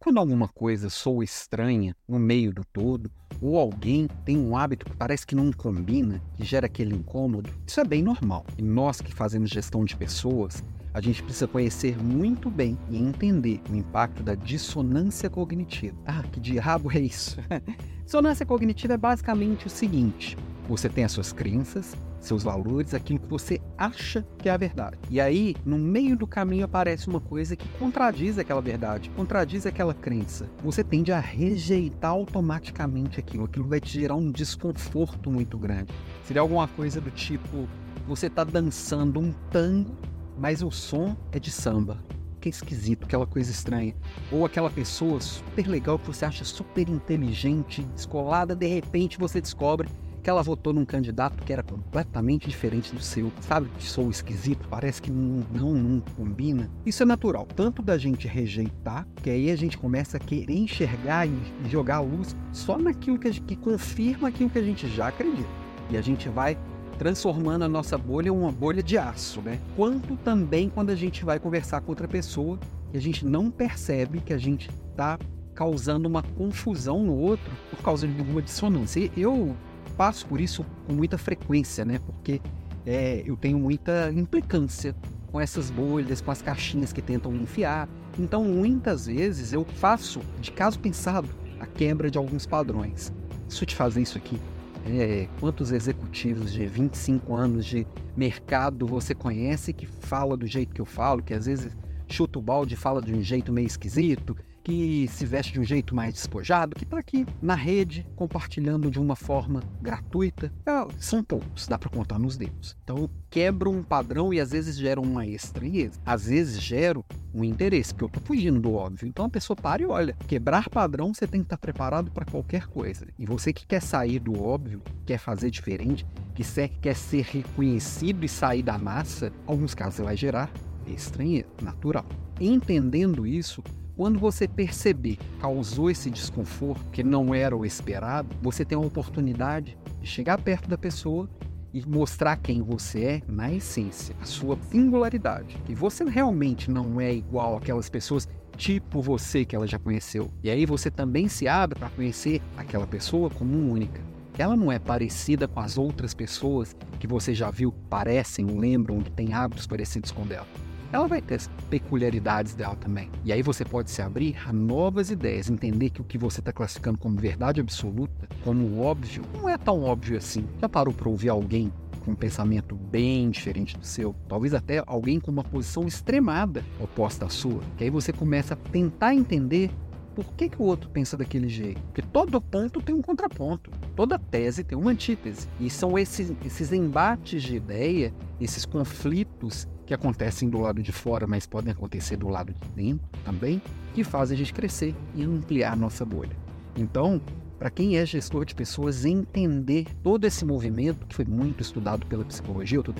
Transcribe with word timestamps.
quando 0.00 0.16
alguma 0.16 0.48
coisa 0.48 0.88
soa 0.88 1.22
estranha 1.22 1.94
no 2.08 2.18
meio 2.18 2.54
do 2.54 2.64
todo, 2.64 3.10
ou 3.40 3.58
alguém 3.58 4.08
tem 4.24 4.38
um 4.38 4.56
hábito 4.56 4.86
que 4.86 4.96
parece 4.96 5.26
que 5.26 5.34
não 5.34 5.52
combina, 5.52 6.22
que 6.36 6.42
gera 6.42 6.64
aquele 6.64 6.94
incômodo, 6.94 7.50
isso 7.66 7.78
é 7.78 7.84
bem 7.84 8.02
normal. 8.02 8.46
E 8.56 8.62
nós 8.62 9.02
que 9.02 9.14
fazemos 9.14 9.50
gestão 9.50 9.84
de 9.84 9.94
pessoas, 9.94 10.64
a 10.94 11.02
gente 11.02 11.22
precisa 11.22 11.46
conhecer 11.46 12.02
muito 12.02 12.48
bem 12.48 12.78
e 12.88 12.96
entender 12.96 13.60
o 13.70 13.76
impacto 13.76 14.22
da 14.22 14.34
dissonância 14.34 15.28
cognitiva. 15.28 15.96
Ah, 16.06 16.22
que 16.32 16.40
diabo 16.40 16.90
é 16.90 16.98
isso? 16.98 17.36
dissonância 18.02 18.46
cognitiva 18.46 18.94
é 18.94 18.96
basicamente 18.96 19.66
o 19.66 19.70
seguinte: 19.70 20.34
você 20.66 20.88
tem 20.88 21.04
as 21.04 21.12
suas 21.12 21.30
crenças, 21.30 21.94
seus 22.20 22.42
valores, 22.42 22.94
aquilo 22.94 23.18
que 23.18 23.26
você 23.26 23.60
acha 23.76 24.26
que 24.38 24.48
é 24.48 24.52
a 24.52 24.56
verdade. 24.56 24.98
E 25.10 25.20
aí, 25.20 25.56
no 25.64 25.78
meio 25.78 26.16
do 26.16 26.26
caminho 26.26 26.64
aparece 26.64 27.08
uma 27.08 27.20
coisa 27.20 27.56
que 27.56 27.68
contradiz 27.78 28.38
aquela 28.38 28.60
verdade, 28.60 29.10
contradiz 29.10 29.66
aquela 29.66 29.94
crença. 29.94 30.48
Você 30.62 30.84
tende 30.84 31.12
a 31.12 31.18
rejeitar 31.18 32.10
automaticamente 32.10 33.18
aquilo, 33.18 33.44
aquilo 33.44 33.66
vai 33.66 33.80
te 33.80 34.00
gerar 34.00 34.16
um 34.16 34.30
desconforto 34.30 35.30
muito 35.30 35.58
grande. 35.58 35.92
Seria 36.24 36.42
alguma 36.42 36.68
coisa 36.68 37.00
do 37.00 37.10
tipo: 37.10 37.66
você 38.06 38.26
está 38.26 38.44
dançando 38.44 39.18
um 39.18 39.32
tango 39.50 39.96
mas 40.40 40.62
o 40.62 40.70
som 40.70 41.14
é 41.30 41.38
de 41.38 41.50
samba. 41.50 42.02
Que 42.40 42.48
é 42.48 42.50
esquisito, 42.50 43.04
aquela 43.04 43.26
coisa 43.26 43.50
estranha. 43.50 43.94
Ou 44.32 44.46
aquela 44.46 44.70
pessoa 44.70 45.20
super 45.20 45.68
legal 45.68 45.98
que 45.98 46.06
você 46.06 46.24
acha 46.24 46.42
super 46.42 46.88
inteligente, 46.88 47.82
descolada, 47.94 48.56
de 48.56 48.66
repente 48.66 49.18
você 49.18 49.38
descobre 49.42 49.86
que 50.22 50.30
ela 50.30 50.42
votou 50.42 50.72
num 50.72 50.84
candidato 50.84 51.42
que 51.44 51.52
era 51.52 51.62
completamente 51.62 52.48
diferente 52.48 52.94
do 52.94 53.00
seu. 53.00 53.32
Sabe 53.40 53.68
que 53.78 53.84
sou 53.84 54.10
esquisito? 54.10 54.68
Parece 54.68 55.00
que 55.00 55.10
não, 55.10 55.44
não, 55.52 55.74
não, 55.74 56.00
combina. 56.16 56.70
Isso 56.84 57.02
é 57.02 57.06
natural, 57.06 57.46
tanto 57.56 57.82
da 57.82 57.96
gente 57.96 58.28
rejeitar, 58.28 59.06
que 59.22 59.30
aí 59.30 59.50
a 59.50 59.56
gente 59.56 59.78
começa 59.78 60.16
a 60.16 60.20
querer 60.20 60.56
enxergar 60.56 61.26
e 61.26 61.38
jogar 61.68 61.96
a 61.96 62.00
luz 62.00 62.36
só 62.52 62.78
naquilo 62.78 63.18
que, 63.18 63.30
gente, 63.30 63.42
que 63.42 63.56
confirma 63.56 64.28
aquilo 64.28 64.50
que 64.50 64.58
a 64.58 64.62
gente 64.62 64.88
já 64.88 65.08
acredita. 65.08 65.48
E 65.90 65.96
a 65.96 66.02
gente 66.02 66.28
vai 66.28 66.56
transformando 66.98 67.64
a 67.64 67.68
nossa 67.68 67.96
bolha 67.96 68.28
em 68.28 68.30
uma 68.30 68.52
bolha 68.52 68.82
de 68.82 68.98
aço, 68.98 69.40
né? 69.40 69.58
Quanto 69.74 70.16
também 70.18 70.68
quando 70.68 70.90
a 70.90 70.94
gente 70.94 71.24
vai 71.24 71.38
conversar 71.38 71.80
com 71.80 71.90
outra 71.90 72.06
pessoa 72.06 72.58
e 72.92 72.98
a 72.98 73.00
gente 73.00 73.24
não 73.24 73.50
percebe 73.50 74.20
que 74.20 74.32
a 74.32 74.38
gente 74.38 74.68
está 74.90 75.18
causando 75.54 76.06
uma 76.06 76.22
confusão 76.22 77.02
no 77.02 77.14
outro 77.14 77.50
por 77.70 77.82
causa 77.82 78.06
de 78.06 78.18
alguma 78.18 78.42
dissonância. 78.42 79.10
Eu 79.16 79.56
passo 80.00 80.26
por 80.26 80.40
isso 80.40 80.64
com 80.86 80.94
muita 80.94 81.18
frequência, 81.18 81.84
né? 81.84 81.98
Porque 81.98 82.40
é, 82.86 83.22
eu 83.26 83.36
tenho 83.36 83.58
muita 83.58 84.10
implicância 84.10 84.96
com 85.30 85.38
essas 85.38 85.70
bolhas, 85.70 86.22
com 86.22 86.30
as 86.30 86.40
caixinhas 86.40 86.90
que 86.90 87.02
tentam 87.02 87.34
enfiar. 87.34 87.86
Então, 88.18 88.42
muitas 88.42 89.04
vezes 89.04 89.52
eu 89.52 89.62
faço, 89.62 90.22
de 90.40 90.52
caso 90.52 90.78
pensado, 90.78 91.28
a 91.60 91.66
quebra 91.66 92.10
de 92.10 92.16
alguns 92.16 92.46
padrões. 92.46 93.12
Deixa 93.46 93.62
eu 93.62 93.66
te 93.66 93.76
fazer 93.76 94.00
isso 94.00 94.16
aqui. 94.16 94.40
É, 94.86 95.28
quantos 95.38 95.70
executivos 95.70 96.50
de 96.50 96.64
25 96.64 97.36
anos 97.36 97.66
de 97.66 97.86
mercado 98.16 98.86
você 98.86 99.14
conhece 99.14 99.70
que 99.74 99.84
fala 99.84 100.34
do 100.34 100.46
jeito 100.46 100.74
que 100.74 100.80
eu 100.80 100.86
falo, 100.86 101.22
que 101.22 101.34
às 101.34 101.44
vezes 101.44 101.76
chuta 102.08 102.38
o 102.38 102.42
balde 102.42 102.72
e 102.72 102.76
fala 102.78 103.02
de 103.02 103.12
um 103.12 103.22
jeito 103.22 103.52
meio 103.52 103.66
esquisito, 103.66 104.34
que 104.70 105.08
se 105.08 105.26
veste 105.26 105.52
de 105.52 105.58
um 105.58 105.64
jeito 105.64 105.96
mais 105.96 106.14
despojado, 106.14 106.76
que 106.76 106.84
está 106.84 106.96
aqui 106.96 107.26
na 107.42 107.56
rede 107.56 108.06
compartilhando 108.14 108.88
de 108.88 109.00
uma 109.00 109.16
forma 109.16 109.64
gratuita. 109.82 110.52
É, 110.64 110.86
são 110.96 111.24
poucos, 111.24 111.66
dá 111.66 111.76
para 111.76 111.90
contar 111.90 112.20
nos 112.20 112.36
dedos. 112.36 112.76
Então 112.84 113.10
quebro 113.28 113.68
um 113.68 113.82
padrão 113.82 114.32
e 114.32 114.38
às 114.38 114.52
vezes 114.52 114.76
gera 114.76 115.00
uma 115.00 115.26
estranheza. 115.26 115.98
Às 116.06 116.26
vezes 116.26 116.62
gero 116.62 117.04
um 117.34 117.42
interesse, 117.42 117.92
porque 117.92 118.04
eu 118.04 118.18
estou 118.18 118.22
fugindo 118.22 118.60
do 118.60 118.72
óbvio. 118.72 119.08
Então 119.08 119.24
a 119.24 119.28
pessoa 119.28 119.56
para 119.56 119.82
e 119.82 119.86
olha. 119.86 120.16
Quebrar 120.28 120.70
padrão, 120.70 121.12
você 121.12 121.26
tem 121.26 121.40
que 121.40 121.46
estar 121.46 121.56
tá 121.56 121.60
preparado 121.60 122.12
para 122.12 122.24
qualquer 122.24 122.68
coisa. 122.68 123.08
E 123.18 123.26
você 123.26 123.52
que 123.52 123.66
quer 123.66 123.82
sair 123.82 124.20
do 124.20 124.40
óbvio, 124.40 124.80
quer 125.04 125.18
fazer 125.18 125.50
diferente, 125.50 126.06
que 126.32 126.44
quer 126.80 126.94
ser 126.94 127.24
reconhecido 127.24 128.24
e 128.24 128.28
sair 128.28 128.62
da 128.62 128.78
massa, 128.78 129.32
alguns 129.48 129.74
casos 129.74 130.04
vai 130.04 130.16
gerar 130.16 130.48
estranheza, 130.86 131.48
natural. 131.60 132.06
Entendendo 132.40 133.26
isso, 133.26 133.62
quando 134.00 134.18
você 134.18 134.48
perceber 134.48 135.18
causou 135.38 135.90
esse 135.90 136.10
desconforto, 136.10 136.88
que 136.90 137.04
não 137.04 137.34
era 137.34 137.54
o 137.54 137.66
esperado, 137.66 138.34
você 138.40 138.64
tem 138.64 138.74
a 138.74 138.80
oportunidade 138.80 139.76
de 140.00 140.08
chegar 140.08 140.40
perto 140.40 140.70
da 140.70 140.78
pessoa 140.78 141.28
e 141.70 141.86
mostrar 141.86 142.38
quem 142.38 142.62
você 142.62 143.04
é 143.04 143.22
na 143.28 143.52
essência, 143.52 144.16
a 144.18 144.24
sua 144.24 144.56
singularidade. 144.70 145.54
Que 145.66 145.74
você 145.74 146.02
realmente 146.02 146.70
não 146.70 146.98
é 146.98 147.12
igual 147.12 147.58
aquelas 147.58 147.90
pessoas 147.90 148.26
tipo 148.56 149.02
você 149.02 149.44
que 149.44 149.54
ela 149.54 149.66
já 149.66 149.78
conheceu. 149.78 150.30
E 150.42 150.48
aí 150.48 150.64
você 150.64 150.90
também 150.90 151.28
se 151.28 151.46
abre 151.46 151.78
para 151.78 151.90
conhecer 151.90 152.40
aquela 152.56 152.86
pessoa 152.86 153.28
como 153.28 153.70
única. 153.70 154.00
Ela 154.38 154.56
não 154.56 154.72
é 154.72 154.78
parecida 154.78 155.46
com 155.46 155.60
as 155.60 155.76
outras 155.76 156.14
pessoas 156.14 156.74
que 156.98 157.06
você 157.06 157.34
já 157.34 157.50
viu, 157.50 157.70
parecem, 157.90 158.46
lembram, 158.46 159.02
que 159.02 159.10
têm 159.10 159.34
hábitos 159.34 159.66
parecidos 159.66 160.10
com 160.10 160.26
dela 160.26 160.46
ela 160.92 161.06
vai 161.06 161.20
ter 161.20 161.36
as 161.36 161.48
peculiaridades 161.68 162.54
dela 162.54 162.76
também. 162.76 163.10
E 163.24 163.32
aí 163.32 163.42
você 163.42 163.64
pode 163.64 163.90
se 163.90 164.02
abrir 164.02 164.36
a 164.46 164.52
novas 164.52 165.10
ideias, 165.10 165.48
entender 165.48 165.90
que 165.90 166.00
o 166.00 166.04
que 166.04 166.18
você 166.18 166.40
está 166.40 166.52
classificando 166.52 166.98
como 166.98 167.16
verdade 167.16 167.60
absoluta, 167.60 168.28
como 168.42 168.80
óbvio, 168.80 169.22
não 169.34 169.48
é 169.48 169.56
tão 169.56 169.82
óbvio 169.82 170.18
assim. 170.18 170.44
Já 170.60 170.68
parou 170.68 170.92
para 170.92 171.08
ouvir 171.08 171.28
alguém 171.28 171.72
com 172.04 172.12
um 172.12 172.16
pensamento 172.16 172.74
bem 172.74 173.30
diferente 173.30 173.78
do 173.78 173.86
seu, 173.86 174.14
talvez 174.26 174.54
até 174.54 174.82
alguém 174.86 175.20
com 175.20 175.30
uma 175.30 175.44
posição 175.44 175.86
extremada 175.86 176.64
oposta 176.80 177.26
à 177.26 177.28
sua, 177.28 177.60
que 177.76 177.84
aí 177.84 177.90
você 177.90 178.12
começa 178.12 178.54
a 178.54 178.56
tentar 178.56 179.14
entender 179.14 179.70
por 180.14 180.34
que, 180.34 180.48
que 180.48 180.60
o 180.60 180.64
outro 180.64 180.90
pensa 180.90 181.16
daquele 181.16 181.48
jeito. 181.48 181.80
Porque 181.82 182.02
todo 182.02 182.40
ponto 182.40 182.82
tem 182.82 182.94
um 182.94 183.02
contraponto, 183.02 183.70
toda 183.94 184.18
tese 184.18 184.64
tem 184.64 184.76
uma 184.76 184.90
antítese. 184.90 185.46
E 185.60 185.70
são 185.70 185.98
esses, 185.98 186.32
esses 186.44 186.72
embates 186.72 187.42
de 187.42 187.56
ideia, 187.56 188.12
esses 188.40 188.64
conflitos 188.64 189.68
que 189.90 189.94
acontecem 189.94 190.48
do 190.48 190.60
lado 190.60 190.80
de 190.80 190.92
fora, 190.92 191.26
mas 191.26 191.46
podem 191.46 191.72
acontecer 191.72 192.16
do 192.16 192.28
lado 192.28 192.54
de 192.54 192.68
dentro 192.76 193.04
também, 193.24 193.60
que 193.92 194.04
fazem 194.04 194.36
a 194.36 194.38
gente 194.38 194.54
crescer 194.54 194.94
e 195.16 195.24
ampliar 195.24 195.76
nossa 195.76 196.04
bolha. 196.04 196.30
Então, 196.76 197.20
para 197.58 197.70
quem 197.70 197.96
é 197.96 198.06
gestor 198.06 198.44
de 198.44 198.54
pessoas, 198.54 199.04
entender 199.04 199.88
todo 200.00 200.24
esse 200.24 200.44
movimento, 200.44 201.04
que 201.08 201.16
foi 201.16 201.24
muito 201.24 201.60
estudado 201.60 202.06
pela 202.06 202.24
psicologia, 202.24 202.78
eu 202.78 202.82
estou 202.82 202.94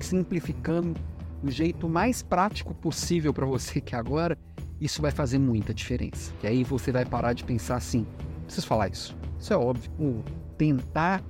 simplificando 0.00 0.94
do 1.40 1.52
jeito 1.52 1.88
mais 1.88 2.20
prático 2.20 2.74
possível 2.74 3.32
para 3.32 3.46
você 3.46 3.80
que 3.80 3.94
agora, 3.94 4.36
isso 4.80 5.00
vai 5.00 5.12
fazer 5.12 5.38
muita 5.38 5.72
diferença. 5.72 6.32
Que 6.40 6.48
aí 6.48 6.64
você 6.64 6.90
vai 6.90 7.04
parar 7.04 7.32
de 7.32 7.44
pensar 7.44 7.76
assim, 7.76 8.04
preciso 8.44 8.66
falar 8.66 8.88
isso. 8.88 9.16
Isso 9.38 9.52
é 9.52 9.56
óbvio. 9.56 9.88
O 10.00 10.24
tentar 10.58 11.22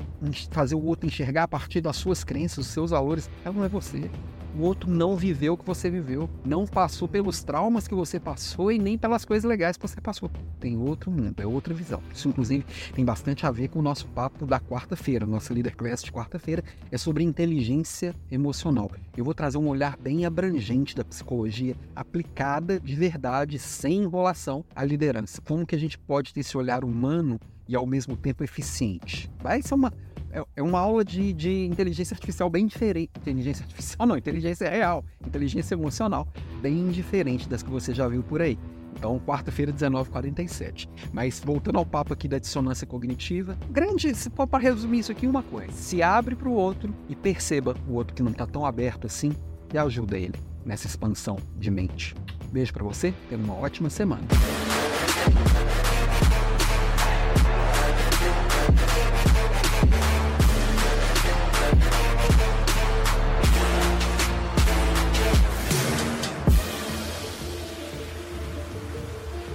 fazer 0.50 0.74
o 0.74 0.82
outro 0.82 1.06
enxergar 1.06 1.42
a 1.42 1.48
partir 1.48 1.82
das 1.82 1.96
suas 1.96 2.24
crenças, 2.24 2.64
dos 2.64 2.68
seus 2.68 2.90
valores, 2.90 3.28
ela 3.44 3.54
não 3.54 3.64
é 3.64 3.68
você 3.68 4.10
o 4.56 4.62
outro 4.62 4.90
não 4.90 5.16
viveu 5.16 5.54
o 5.54 5.56
que 5.56 5.66
você 5.66 5.90
viveu, 5.90 6.30
não 6.44 6.66
passou 6.66 7.08
pelos 7.08 7.42
traumas 7.42 7.88
que 7.88 7.94
você 7.94 8.20
passou 8.20 8.70
e 8.70 8.78
nem 8.78 8.96
pelas 8.96 9.24
coisas 9.24 9.48
legais 9.48 9.76
que 9.76 9.86
você 9.86 10.00
passou. 10.00 10.30
Tem 10.60 10.76
outro 10.76 11.10
mundo, 11.10 11.40
é 11.40 11.46
outra 11.46 11.74
visão. 11.74 12.00
Isso, 12.14 12.28
inclusive, 12.28 12.64
tem 12.94 13.04
bastante 13.04 13.46
a 13.46 13.50
ver 13.50 13.68
com 13.68 13.80
o 13.80 13.82
nosso 13.82 14.06
papo 14.08 14.46
da 14.46 14.60
quarta-feira. 14.60 15.26
Nossa 15.26 15.52
Leader 15.52 15.76
Class 15.76 16.02
de 16.02 16.12
quarta-feira 16.12 16.62
é 16.90 16.96
sobre 16.96 17.24
inteligência 17.24 18.14
emocional. 18.30 18.90
Eu 19.16 19.24
vou 19.24 19.34
trazer 19.34 19.58
um 19.58 19.68
olhar 19.68 19.96
bem 19.96 20.24
abrangente 20.24 20.94
da 20.94 21.04
psicologia 21.04 21.76
aplicada 21.94 22.78
de 22.78 22.94
verdade, 22.94 23.58
sem 23.58 24.02
enrolação, 24.02 24.64
à 24.74 24.84
liderança. 24.84 25.40
Como 25.42 25.66
que 25.66 25.74
a 25.74 25.78
gente 25.78 25.98
pode 25.98 26.32
ter 26.32 26.40
esse 26.40 26.56
olhar 26.56 26.84
humano 26.84 27.40
e 27.68 27.74
ao 27.74 27.86
mesmo 27.86 28.16
tempo 28.16 28.44
eficiente? 28.44 29.30
Vai 29.42 29.62
ser 29.62 29.74
uma 29.74 29.92
é 30.56 30.62
uma 30.62 30.80
aula 30.80 31.04
de, 31.04 31.32
de 31.32 31.66
inteligência 31.66 32.14
artificial 32.14 32.50
bem 32.50 32.66
diferente. 32.66 33.10
Inteligência 33.16 33.62
artificial 33.64 34.06
não, 34.06 34.16
inteligência 34.16 34.68
real, 34.68 35.04
inteligência 35.24 35.74
emocional, 35.74 36.26
bem 36.60 36.90
diferente 36.90 37.48
das 37.48 37.62
que 37.62 37.70
você 37.70 37.94
já 37.94 38.08
viu 38.08 38.22
por 38.22 38.40
aí. 38.42 38.58
Então, 38.96 39.20
quarta-feira, 39.20 39.72
19h47. 39.72 40.88
Mas 41.12 41.40
voltando 41.40 41.78
ao 41.78 41.86
papo 41.86 42.12
aqui 42.12 42.28
da 42.28 42.38
dissonância 42.38 42.86
cognitiva, 42.86 43.58
grande, 43.70 44.14
se 44.14 44.30
for 44.30 44.46
para 44.46 44.62
resumir 44.62 45.00
isso 45.00 45.12
aqui, 45.12 45.26
uma 45.26 45.42
coisa: 45.42 45.72
se 45.72 46.02
abre 46.02 46.34
para 46.34 46.48
o 46.48 46.52
outro 46.52 46.94
e 47.08 47.14
perceba 47.14 47.76
o 47.88 47.94
outro 47.94 48.14
que 48.14 48.22
não 48.22 48.32
está 48.32 48.46
tão 48.46 48.64
aberto 48.64 49.06
assim 49.06 49.32
e 49.72 49.78
ajuda 49.78 50.16
ele 50.16 50.38
nessa 50.64 50.86
expansão 50.86 51.38
de 51.58 51.70
mente. 51.70 52.14
Beijo 52.50 52.72
para 52.72 52.84
você, 52.84 53.12
tenha 53.28 53.42
uma 53.42 53.54
ótima 53.54 53.90
semana. 53.90 54.22